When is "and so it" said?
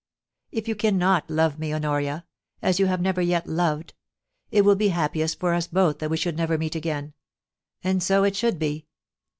7.83-8.35